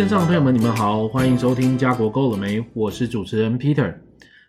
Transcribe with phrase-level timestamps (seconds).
[0.00, 2.64] 线上的朋友们，你们好，欢迎收听家国够了没？
[2.72, 3.94] 我是主持人 Peter，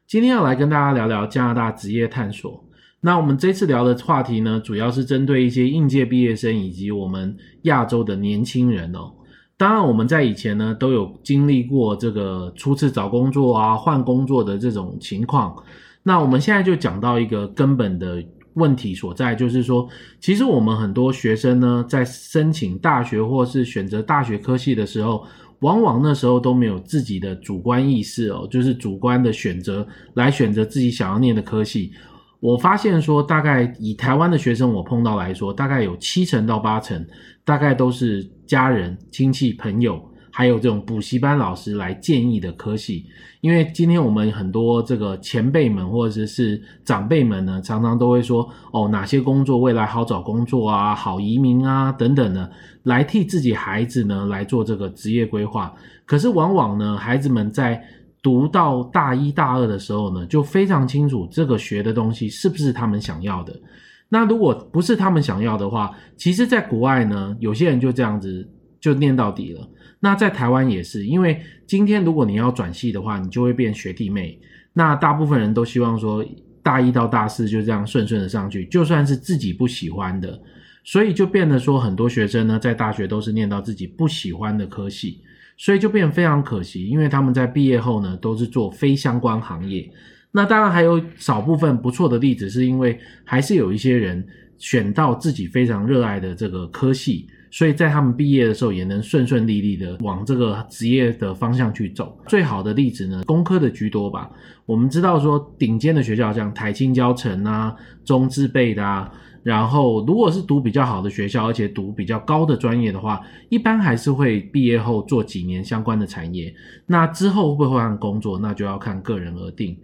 [0.08, 2.64] 今天要来跟大家聊聊加拿大职业探索。
[3.02, 9.12] 那我们这次聊的话题呢，主要是针对一些应届毕业生以及我们亚洲的年轻人哦。
[9.58, 15.54] 当然，我们在以前呢都有经历过这个初次找工作啊、换工作的这种情况。
[16.02, 18.24] 那我们现在就讲到一个根本的
[18.56, 19.88] 问题所在，就是说，
[20.20, 25.26] 其实我们很多学生呢，在申请大学或是选择大学科系的时候，
[25.60, 31.92] 往往那时候都没有自己的主观意识哦，就是主观的选择来选择自己想要念的科系。
[32.40, 37.06] 我发现说，大概以台湾的学生我碰到来说，大概有七成到八成，
[37.46, 43.06] 大概都是家人、亲戚、朋友，还有这种补习班老师来建议的科系。
[43.42, 52.52] 因为今天我们很多这个前辈们或者是长辈们呢，常常都会说，哦，哪些工作未来好找工作啊，好移民啊，等等的，
[52.84, 55.74] 来替自己孩子呢来做这个职业规划。
[56.06, 57.84] 可是往往呢，孩子们在
[58.22, 63.60] 读到大一大二的时候呢，就非常清楚这个学的东西是不是他们想要的。
[64.08, 68.48] 那如果不是他们想要的话，其实在国外呢，有些人就这样子
[68.80, 69.68] 就念到底了。
[70.02, 74.38] 那在台湾也是，因为今天如果你要转系的话，你就会变学弟妹。
[74.74, 76.26] 那大部分人都希望说
[76.62, 80.38] 大一到大四就这样顺顺的上去，就算是自己不喜欢的，
[80.84, 85.22] 所以就变得说很多学生呢，在大学都是念到自己不喜欢的科系。
[85.58, 89.88] 所以就变得非常可惜，因为他们在毕业后呢，都是做非相关行业。
[90.32, 94.26] 那当然还有少部分不错的例子，是因为还是有一些人
[94.58, 102.18] 选到自己非常热爱的这个科系，所以在他们毕业的时候也能顺顺利利的往这个职业的方向去走。
[102.28, 104.32] 最好的例子呢，工科的居多吧。
[104.66, 107.76] 我们知道说，顶尖的学校像台清交成啊、
[108.06, 109.12] 中智辈的啊。
[109.44, 113.20] 然后，如果是读比较好的学校，而且读比较高的专业的话，
[113.50, 116.54] 一般还是会毕业后做几年相关的产业。
[116.86, 119.76] 那之后会不会换工作，那就要看个人而定。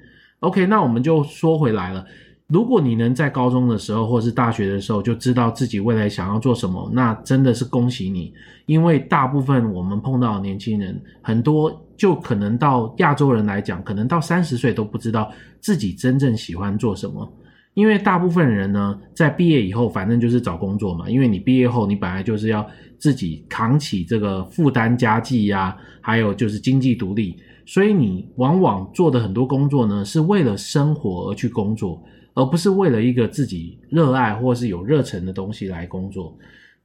[0.42, 2.06] OK，那我们就说回来了。
[2.48, 8.34] 如果你能在高中的时候或是大学的时候就知道自己未来想要做什么，那真的是恭喜你。
[8.66, 17.30] 因为大部分我们碰到的年轻人，很多就可能到亚洲人来讲，可能到三十岁都不知道自己真正喜欢做什么。
[17.74, 21.10] 因为大部分人呢，在毕业以后，反正就是找工作嘛。
[21.10, 22.66] 因为你毕业后，你本来就是要
[22.98, 32.02] 自己扛起这个负担家计呀，还有就是经济独立，所以你往往做的很多工作呢，是为了生活而去工作，
[32.34, 36.36] 而不是为了一个自己热爱或是有热忱的东西来工作。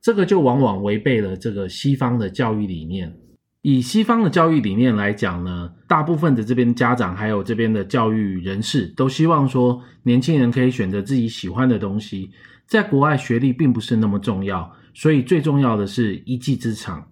[0.00, 3.16] 这个就往往违背了这个西方的教育理念。
[3.62, 12.28] 以西方的教育理念来讲呢，大部分的这边家长还有这边的教育人士都希望说，年轻人可以选择自己喜欢的东西。
[12.66, 17.06] 在国外，学历并不是那么重要，所以最重要的是一技之长。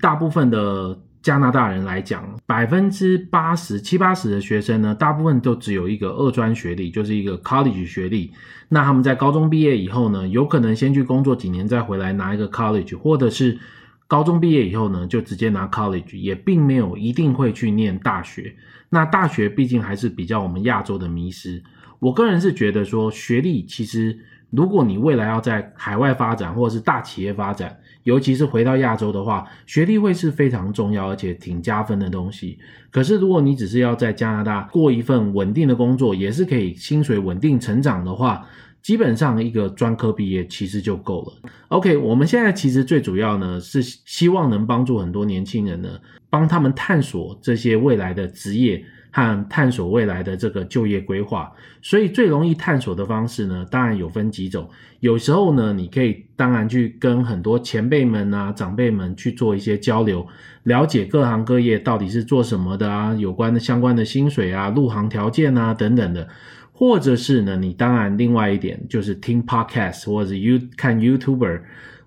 [0.00, 8.32] 大部分的加拿大人来讲，百分之八十七八十的学生呢，大部分都只有一个二专学历，就是一个 college 学历。
[8.68, 13.58] 那他们在高中毕业以后呢，有可能先去工作几年，再回来拿一个 college，或者是。
[14.06, 18.52] 高中毕业以后呢，就直接拿 college，也并没有一定会去念大学。
[18.88, 21.62] 那大学毕竟还是比较我们亚洲的迷失。
[22.00, 24.18] 我个人是觉得说，学历其实
[24.50, 32.58] 如果你未来要在海外发展或者是大企业发展，尤其是回到亚洲的话，学历会是非常重要而且挺加分的东西。
[32.90, 38.46] 可是如果你只是要在加拿大过一份稳定的工作，也是可以薪水稳定成长的话，
[38.82, 41.50] 基本上一个专科毕业其实就够了。
[41.68, 45.88] OK，我们现在其实最主要呢是希望能帮助很多年轻人呢，
[46.30, 51.52] 帮他们探索这些未来的职业和探索未来的这个就业规划。
[51.82, 54.68] 所以最容易探索的方式呢，当然有分几种。
[55.00, 60.26] 有时候呢，你可以当然去跟很多前辈们啊、长辈们去做一些交流，
[60.64, 66.28] 了解各行各业到底是做什么的啊，有关的相关的薪水啊、入行条件啊等等的。
[66.72, 71.60] 或者是呢，你当然另外一点就是听 podcast，或者 you 看 YouTuber，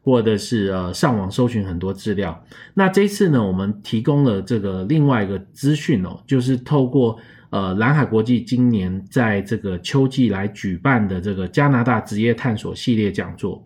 [0.04, 2.46] 或者是呃上网搜寻很多资料。
[2.76, 7.18] 那这次呢，我们提供了这个另外一个资讯哦，就是透过
[7.50, 13.66] 呃蓝海国际今年在这个秋季来举办的这个加拿大职业探索系列讲座。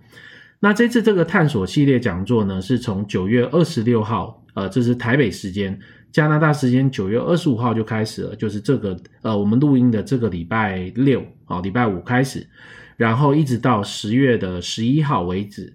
[0.60, 5.78] 那这次这个探索系列讲座呢，是从九月二十六号，呃，这是台北时间。
[6.12, 12.48] 加拿大时间九月二十五号就开始了，就是这个呃，我们录音的这个礼拜六啊，礼拜五开始，
[12.95, 15.74] 然后一直到十月的十一号为止。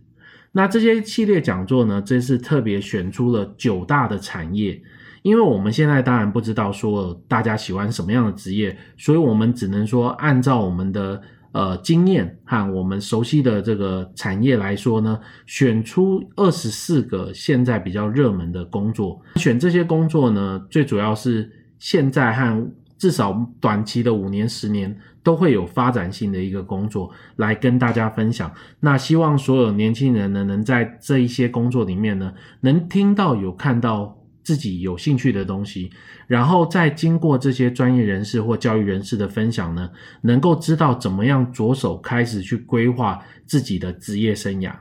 [0.52, 4.80] 那这些系列讲座呢，这次特别选出了九大的产业，
[5.22, 11.20] 因为我们现在当然不知道说大家喜欢什么样的职业，所以我们只能说按照我们的
[11.52, 19.18] 呃经验和我们熟悉的这个产业来说呢，选出二十四个现在比较热门的工作。
[19.36, 22.70] 选这些工作呢，最主要是现在和
[23.02, 28.48] 至少短期的五年、十年都会有发展性的一个工作来跟大家分享。
[28.78, 35.90] 那希望所有年轻人呢，能在这一些工作里面呢，能听到有看到自己有兴趣的东西，
[36.28, 39.90] 然后再经过这些专业人士或教育人士的分享呢，
[40.20, 44.72] 能够知道怎么样着手开始去规划自己的职业生涯。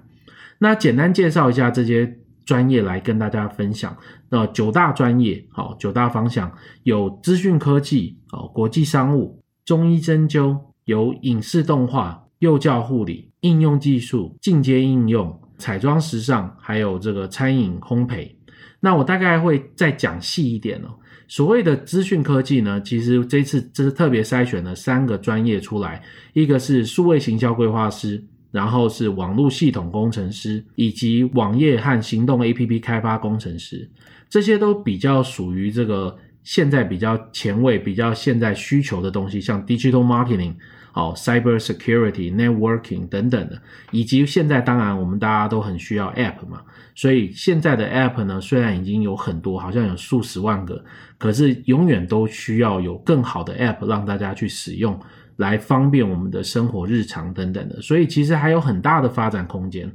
[0.60, 2.20] 那简单介绍一下这些
[2.52, 3.96] 专业来跟大家分享。
[4.30, 6.52] 那九大专业，好，九大方向
[6.84, 18.30] 有资讯科技，哦，国际商务、中医针灸，有影视动画、幼教护理、应用技术、进阶应用、彩妆时尚，还有这个餐饮烘焙。
[18.82, 20.90] 那我大概会再讲细一点哦。
[21.30, 28.22] 所谓的资讯科技呢，其实这次这是特别筛选了三个专业出来，一个是数位行销规划师。
[28.52, 33.90] 然后是网络系统工程师，以及网页和行动 APP 开发工程师，
[34.30, 40.54] 这些都比较属于这个现在比较前卫、比较现在需求的东西，像 digital marketing、
[40.94, 43.62] 哦 cyber security、networking 等等的，
[43.92, 46.62] 以及现在当然我们大家都很需要 app 嘛，
[46.94, 50.84] 所以现在的 app 呢，虽然已经有很多，好像有数十万个，
[51.18, 55.00] 可是永远都需要有更好的 app 让大家去使用。
[55.42, 59.92] 来方便我们的生活日常等等的，所以其实还有很大的发展空间。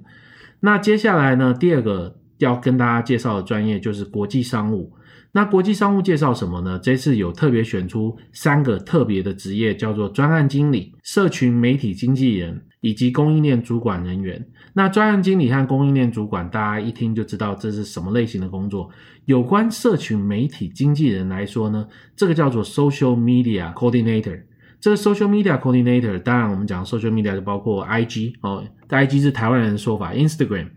[0.59, 4.93] 那接下来呢，第二个要跟大家介绍的专业就是国际商务。
[5.31, 6.81] 那国际商务介绍什么呢？
[6.83, 14.45] 这次有特别选出三个特别的职业，叫做专案经理、社群媒体经纪人以及供应链主管人员。
[14.73, 18.91] 那专案经理和供应链主管，大家一听就知道这是什么类型的工作。
[19.27, 24.41] 有关社群媒体经纪人来说呢，这个叫做 Social Media Coordinator。
[24.81, 30.69] 这个 social media coordinator，当然我们讲 social media 就包括 IG 哦，IG 是台湾人的说法，Instagram、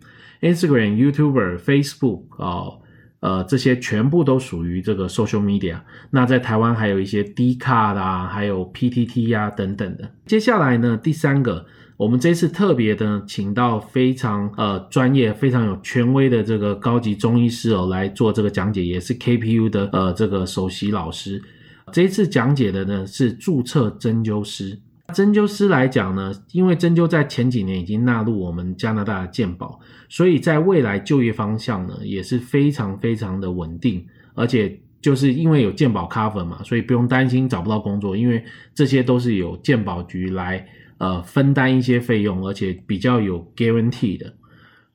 [0.42, 2.80] Instagram、YouTuber、Facebook 哦，
[3.20, 5.82] 呃，这些全部都属于这个 social media。
[6.10, 10.10] 那在台湾还有一些 Dcard 啊，还有 PTT 啊等等的。
[10.26, 11.66] 接下来呢，第三个，
[11.98, 21.44] 我们这次特别的请到非常呃专业、非常有权威的这个高级中医师哦来做这个讲解，也是 KPU 的呃这个首席老师。
[21.92, 24.80] 这一次讲解的呢是注册针灸师。
[25.12, 34.06] 针灸师来讲呢，因为针灸在前几年已经纳入我们加拿大的健保，所以在未来就业方向呢也是非常非常的稳定，
[34.36, 38.44] 而且就是因为有健保 cover 嘛，所以不用担心找不到工作，因为
[38.76, 40.64] 这些都是有健保局来
[41.00, 44.32] 呃分担一些费用，而且比较有 guarantee 的。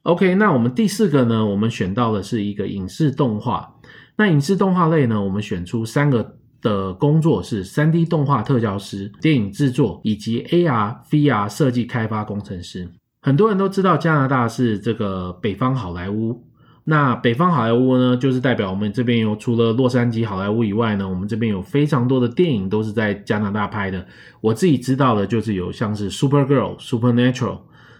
[0.04, 3.74] OK，那我们第四个呢，我们选到的是一个影视动画。
[4.16, 6.36] 那影视动画类呢，我们选出三个。
[6.64, 12.88] 的工作是 3D 动画特效师、电影制作以及 AR、VR 设计开发工程师。
[13.20, 16.42] 很多人都知道加拿大是这个北方好莱坞，
[16.84, 24.06] 那北方好莱坞呢，就是代表我们这边有除了洛杉矶好莱坞以外呢，我们这边有非常多的电影都是在加拿大拍的。
[24.40, 27.58] 我自己知道的就是有像是 Supergirl、Supernatural，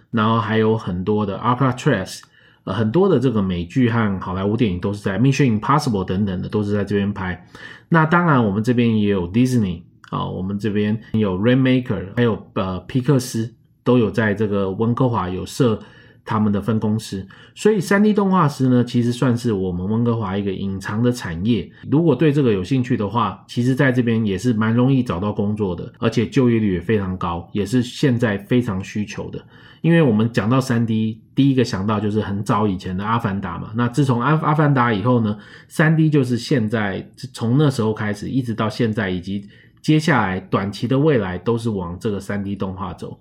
[0.09, 2.21] 然后还有很多的 Alcatraz。
[2.65, 7.47] 呃，很多的这个美剧和好莱坞电影都是在 Mission Impossible 等等的，都是在这边拍。
[7.89, 13.53] 那当然，我们这边也有 Disney 啊、我们这边有 Rainmaker，还有呃皮克斯
[13.83, 15.79] 都有在这个温哥华有设
[16.25, 17.25] 他们的分公司。
[17.53, 21.71] 所以，3D 动画师呢，其实算是我们温哥华一个隐藏的产业。
[21.89, 29.41] 如果对这个有兴趣的话，其实在这边也是蛮容易找到工作的，而且就业率也非常高，也是现在非常需求的。
[29.81, 33.69] 因为我们讲到 3D，第一个想到就是很早以前的《阿凡达》嘛。
[33.75, 35.37] 那自从《阿阿凡达》以后呢
[35.69, 39.47] ，3D 就是现在从那时候开始，一直到现在，以及
[39.83, 43.15] 接下来短期的未来都是往这个 3D 动画走。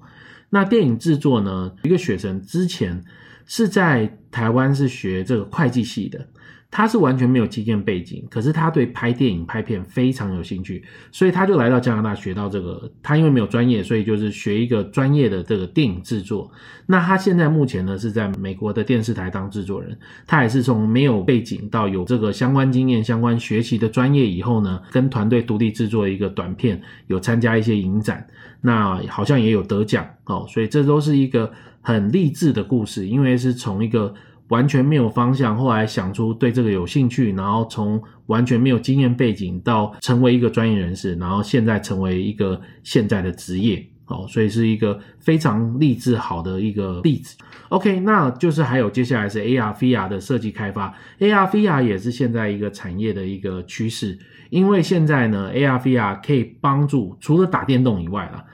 [0.54, 3.04] 那电影制作呢，一个学生之前
[3.44, 6.28] 是在台湾是学这个会计系的。
[6.76, 12.90] 他是完全没有经验背景，可是他对拍电影拍片非常有兴趣，所以他就来到加拿大学到这个。
[13.00, 16.50] 他因为没有专业，所以就是学一个专业的这个电影制作。
[16.84, 19.96] 那他现在目前呢是在美国的电视台当制作人。
[20.26, 28.26] 他也是从没有背景到有这个相关经验、相关学习的专业以后呢，跟团队独立制作一个短片，有参加一些影展，
[28.60, 30.44] 那好像也有得奖哦。
[30.48, 31.52] 所以这都是一个
[31.82, 34.12] 很励志的故事，因为是从一个。
[34.48, 47.36] 完全没有方向，后来想出对这个有兴趣，然后从完全没有经验背景到成为一个专业人士，然后现在成为一个现在的职业，哦，所以是一个非常励志好的一个例子。
[47.70, 54.18] OK，那就是还有接下来是 AR VR 的设计开发，AR VR 也是现在一个产业的一个趋势，
[54.50, 58.44] 因为现在呢 AR VR 可以帮助除了打电动以外了。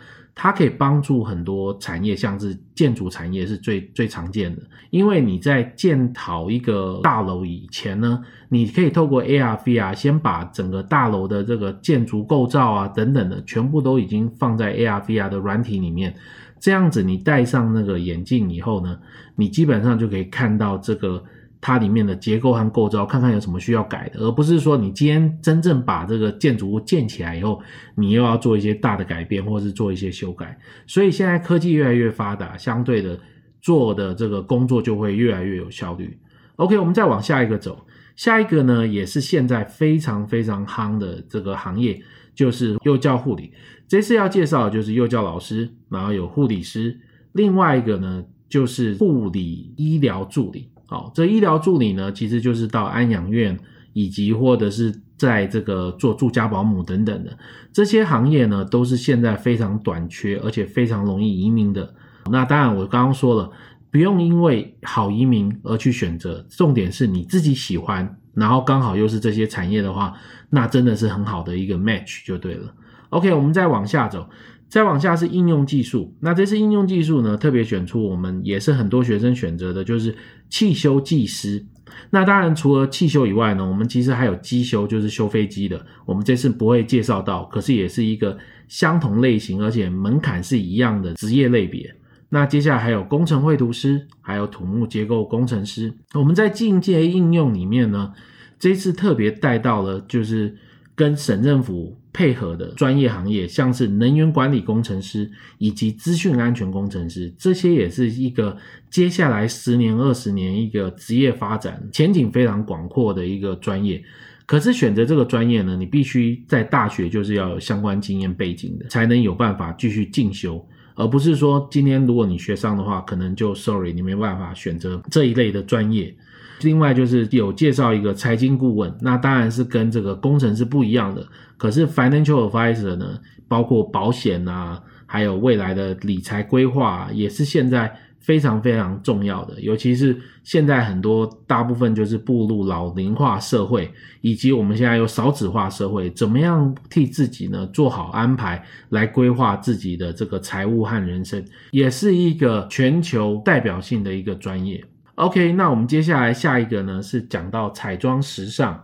[0.43, 4.63] 它可以帮助很多产业，像是建筑产业是最最常见的。
[4.89, 16.15] 因为你在建讨一个大楼以前呢，你可以透过 AR、VR 先把整个大楼的这个建筑构造啊等等的，全部都已经放在 AR、VR 的软体里面。
[16.59, 18.99] 这样子，你戴上那个眼镜以后呢，
[19.37, 21.23] 你基本上就可以看到这个。
[21.61, 27.61] 它里面的结构和构造，看看有什么需要改的，而不是说你今天真正把这个建筑物建起来以后，
[27.95, 30.59] 你又要做一些大的改变，或是做一些修改。
[30.87, 33.19] 所以现在科技越来越发达，相对的
[33.61, 36.19] 做的这个工作就会越来越有效率。
[36.57, 37.87] OK，我们再往下一个走，
[38.17, 42.01] 下一个呢也是现在非常非常夯的这个行业，
[42.35, 43.53] 就是幼教护理。
[43.87, 46.99] 这次要介绍的就是幼教老师，然后有护理师，
[47.33, 50.71] 另外一个呢就是护理医疗助理。
[50.91, 53.57] 好，这医疗助理呢，其实就是到安养院，
[53.93, 57.31] 以及或者是在这个做住家保姆等等的
[57.73, 61.95] 这些行业呢，都是现在非常短缺，而且非常容易移民的。
[62.29, 63.53] 那当然，我刚刚说了，
[63.93, 70.15] 不用因为好移民而去选择，重点是你自己喜欢，然后刚好又是这些产业的话，
[70.49, 72.75] 那真的是很好的一个 match 就对了。
[73.11, 74.29] OK，我们再往下走。
[74.71, 80.15] 再往下是应用技术，那这次应用技术呢，特别选出我们也是很多学生选择的，就是
[80.49, 81.67] 汽修技师。
[82.11, 85.85] 那当然除了汽修以外呢，我们其实还有机修，就是修飞机的。
[86.07, 91.93] 我们这次不会介绍到，可是也是一个相同类型，而且门槛是一样的职业类别。
[92.29, 95.93] 那接下来还有工程绘图师，还有土木结构工程师。
[96.15, 98.13] 我们在进阶应用里面呢，
[98.57, 100.57] 这次特别带到了就是。
[101.01, 108.55] 跟省政府配合的专业行业，像是能源管理工程师以及资讯安全工程师，这些也是一个
[108.91, 114.05] 接下来十年、二十年一个职业发展前景非常广阔的一个专业。
[114.45, 120.63] 可是选择这个专业呢，你必须在大学就是要有相关经验背景的，才能有办法继续进修，
[120.97, 126.15] 而不是说今天如果你学上的话，可能就 sorry，你没办法选择这一类的专业。
[126.63, 131.27] 另外就是有介绍一个财经顾问，那当然是跟这个工程师不一样的。
[131.57, 139.61] 可是 financial advisor 呢，包括保险啊，还有未来的理财规划，也是现在非常非常重要的。
[139.61, 143.91] 尤其是现在很多大部分就是步入老龄化社会，
[144.21, 154.85] 以及我们现在有少子化社会，怎么样替自己呢做好安排，来规划自己的这个财务和人生，也是一个全球代表性的一个专业。
[155.21, 158.83] OK，那我们接下来下一个呢是讲到彩妆时尚。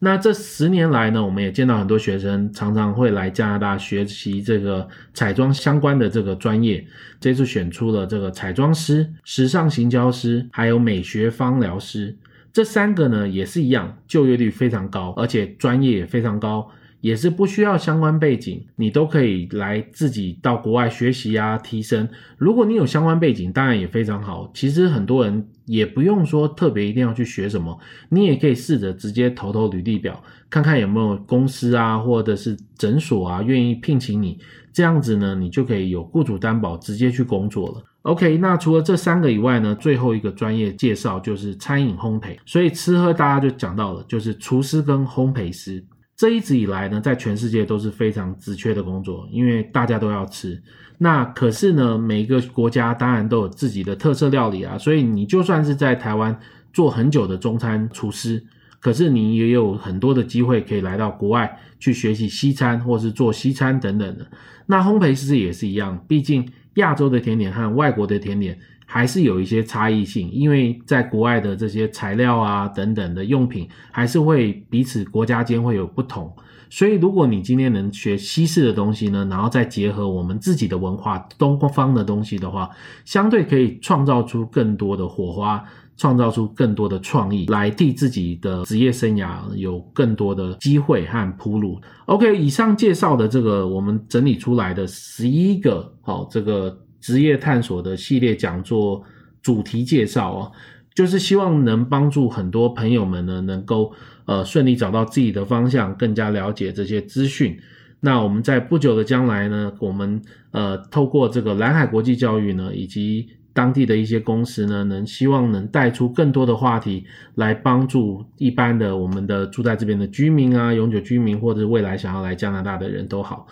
[0.00, 6.86] 那这十年来呢，我们也见到很多学生常常会来加拿大学习这个彩妆相关的这个专业。
[7.18, 12.14] 这次选出了这个彩妆师、时尚行销师，还有美学芳疗师，
[12.52, 16.70] 这三个呢也是一样，就业率非常高，而且专业也非常高。
[17.00, 22.08] 也是不需要相关背景，你都可以来自己到国外学习啊，提升。
[22.36, 24.50] 如果你有相关背景，当然也非常好。
[24.54, 27.78] 其实很多人也不用说特别一定要去学什么，
[28.10, 34.38] 你也可以试着直接投投履历表，看看有没有公司啊，或者是诊所啊愿意聘请你。
[34.72, 37.82] 这样子呢，你就可以有雇主担保，直接去工作了。
[38.02, 42.36] OK，那除了这三个以外呢，最后一个专业介绍就是餐饮烘焙。
[42.46, 45.84] 所以吃喝大家就讲到了，就是厨师跟烘焙师。
[46.20, 50.62] 这一直以来呢，在全世界都是非常职缺的工作，因为大家都要吃。
[50.98, 56.38] 那可是呢，每一个国家当然都有自己的特色料理啊，所以你就算是在台湾
[56.74, 58.44] 做很久的中餐厨师，
[58.80, 64.26] 可是你也有很多的机会可以来到国外去学习西餐，或是做西餐等等的。
[64.66, 68.58] 那烘焙师也是一样，毕竟亚洲的甜点和外国的甜点。
[68.92, 76.28] 还是有一些差异性，因为在国外的这些材料啊等等的用品，还是会彼此国家间会有不同。
[76.68, 82.68] 所以，如果你今天能学西式的东西呢，然后再结合我们自己的文化，东方的东西的话，
[83.04, 85.64] 相对可以创造出更多的火花，
[85.96, 91.80] 创造出更多的创意，来替自己的职业生涯有更多的机会和铺路。
[92.06, 96.76] OK，以上介绍的这个我们整理出来的十一个，好，这个。
[97.00, 99.02] 职业探索的系列讲座
[99.42, 100.52] 主题介绍哦，
[100.94, 103.92] 就是希望能帮助很多朋友们呢，能够
[104.26, 107.58] 呃顺利找到自己的方向，更加了解这些资讯。
[108.00, 117.04] 那我们在不久的将来呢，我们呃透过这个蓝海国际教育呢，以及当地的一些公司呢，能希望能带出更多的话题，
[117.34, 123.46] 来帮助一般的我们的住在这边的居民啊，永久居民，或者未来想要来加拿大的人都好。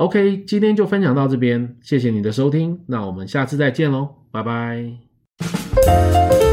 [0.00, 6.49] OK，今天就分享到这边，谢谢你的收听，那我们下次再见喽，拜拜。